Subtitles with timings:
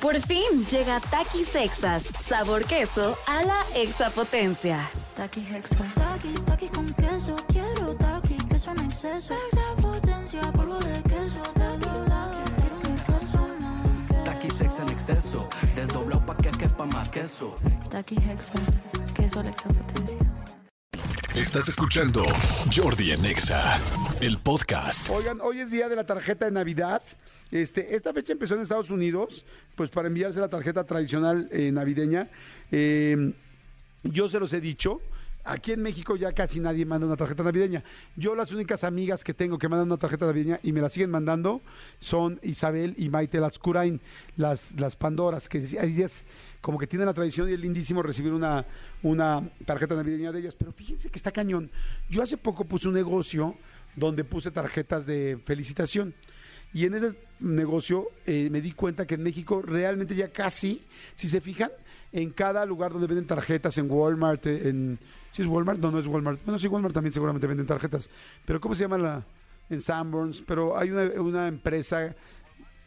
[0.00, 4.88] Por fin llega Takis Sexas, sabor queso a la exapotencia.
[5.14, 5.76] Taki Hexa.
[5.94, 7.36] Taki, taki con queso.
[7.48, 9.34] Quiero taki, queso en exceso.
[9.52, 11.42] Exapotencia, polvo de queso.
[11.52, 14.24] Taki, taki, quiero un exceso más.
[14.24, 17.58] Taki sex en exceso, desdoblado pa' que quepa más queso.
[17.90, 18.52] Taki Hexa.
[19.14, 20.18] Queso a la exapotencia.
[21.34, 22.24] Estás escuchando
[22.74, 23.78] Jordi en Exa,
[24.22, 25.10] el podcast.
[25.10, 27.02] Oigan, hoy es día de la tarjeta de Navidad.
[27.50, 29.44] Este, esta fecha empezó en Estados Unidos,
[29.74, 32.28] pues para enviarse la tarjeta tradicional eh, navideña.
[32.70, 33.32] Eh,
[34.02, 35.00] yo se los he dicho.
[35.42, 37.82] Aquí en México ya casi nadie manda una tarjeta navideña.
[38.14, 41.10] Yo las únicas amigas que tengo que mandan una tarjeta navideña y me la siguen
[41.10, 41.62] mandando
[41.98, 44.00] son Isabel y Maite Latscurain,
[44.36, 46.26] las, las Pandoras, que ellas
[46.60, 48.66] como que tienen la tradición y es lindísimo recibir una,
[49.02, 50.56] una tarjeta navideña de ellas.
[50.56, 51.70] Pero fíjense que está cañón.
[52.10, 53.56] Yo hace poco puse un negocio
[53.96, 56.14] donde puse tarjetas de felicitación.
[56.72, 60.82] Y en ese negocio eh, me di cuenta que en México realmente ya casi,
[61.14, 61.70] si se fijan,
[62.12, 64.98] en cada lugar donde venden tarjetas, en Walmart, eh, en...
[65.30, 65.80] ¿Sí es Walmart?
[65.80, 66.40] No, no es Walmart.
[66.44, 68.10] Bueno, sí, Walmart también seguramente venden tarjetas.
[68.44, 69.24] Pero ¿cómo se llama la...?
[69.68, 72.12] En Sanborns, pero hay una, una empresa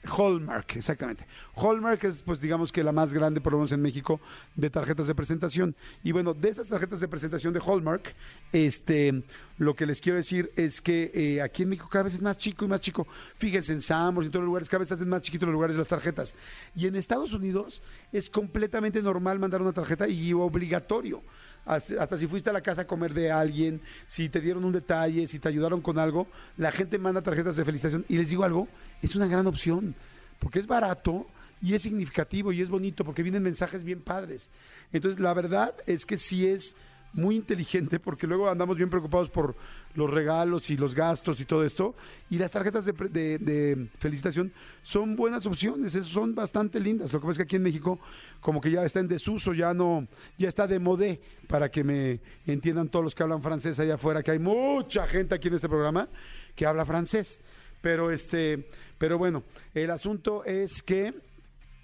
[0.05, 1.25] Hallmark, exactamente.
[1.55, 4.19] Hallmark es, pues, digamos que la más grande, por lo menos en México,
[4.55, 5.75] de tarjetas de presentación.
[6.03, 8.13] Y bueno, de esas tarjetas de presentación de Hallmark,
[8.51, 9.23] este,
[9.57, 12.37] lo que les quiero decir es que eh, aquí en México cada vez es más
[12.37, 13.07] chico y más chico.
[13.37, 15.75] Fíjense, en Sambors y en todos los lugares, cada vez hacen más chiquitos los lugares
[15.75, 16.35] de las tarjetas.
[16.75, 17.81] Y en Estados Unidos
[18.11, 21.21] es completamente normal mandar una tarjeta y obligatorio
[21.65, 25.27] hasta, si fuiste a la casa a comer de alguien, si te dieron un detalle,
[25.27, 28.05] si te ayudaron con algo, la gente manda tarjetas de felicitación.
[28.09, 28.67] Y les digo algo,
[29.01, 29.95] es una gran opción,
[30.39, 31.27] porque es barato
[31.61, 34.49] y es significativo y es bonito, porque vienen mensajes bien padres.
[34.91, 36.75] Entonces, la verdad es que sí es
[37.13, 39.55] muy inteligente, porque luego andamos bien preocupados por
[39.95, 41.95] los regalos y los gastos y todo esto.
[42.29, 42.91] Y las tarjetas de,
[43.37, 47.13] de- felicitación son buenas opciones, es- son bastante lindas.
[47.13, 47.99] Lo que pasa es que aquí en México
[48.41, 52.19] como que ya está en desuso, ya no, ya está de modé, para que me
[52.47, 55.69] entiendan todos los que hablan francés allá afuera, que hay mucha gente aquí en este
[55.69, 56.07] programa
[56.55, 57.39] que habla francés.
[57.81, 59.43] Pero este, pero bueno,
[59.73, 61.13] el asunto es que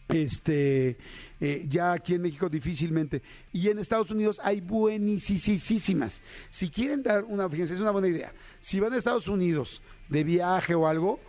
[0.10, 0.98] este
[1.40, 3.22] eh, ya aquí en México difícilmente.
[3.54, 6.22] Y en Estados Unidos hay buenísimas.
[6.50, 8.34] Si quieren dar una fíjense es una buena idea.
[8.60, 11.20] Si van a Estados Unidos de viaje o algo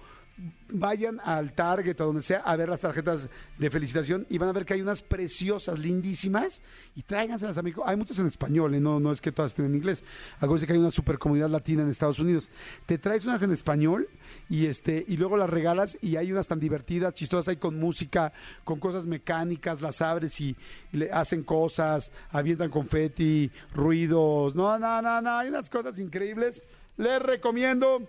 [0.73, 3.29] vayan al Target o donde sea a ver las tarjetas
[3.59, 6.63] de felicitación y van a ver que hay unas preciosas, lindísimas
[6.95, 7.83] y tráiganselas a México.
[7.87, 8.81] Hay muchas en español, ¿eh?
[8.81, 10.05] no, no es que todas estén en inglés.
[10.37, 12.51] Acuérdense que hay una super comunidad latina en Estados Unidos.
[12.87, 14.09] Te traes unas en español
[14.49, 18.33] y este y luego las regalas y hay unas tan divertidas, chistosas, hay con música,
[18.65, 20.57] con cosas mecánicas, las abres y
[20.93, 24.55] le hacen cosas, avientan confeti, ruidos.
[24.55, 26.65] No, no, no, no, hay unas cosas increíbles.
[26.97, 28.09] Les recomiendo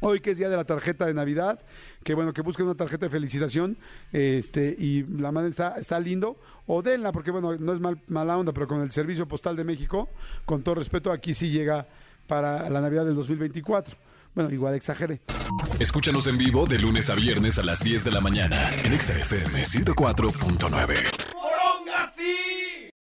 [0.00, 1.60] Hoy que es día de la tarjeta de Navidad,
[2.02, 3.76] que bueno, que busquen una tarjeta de felicitación,
[4.12, 8.38] este, y la madre está, está lindo, o denla, porque bueno, no es mal, mala
[8.38, 10.08] onda, pero con el Servicio Postal de México,
[10.46, 11.86] con todo respeto, aquí sí llega
[12.26, 13.96] para la Navidad del 2024.
[14.34, 15.20] Bueno, igual exageré.
[15.80, 19.18] Escúchanos en vivo de lunes a viernes a las 10 de la mañana en Exa
[19.18, 21.29] FM 104.9.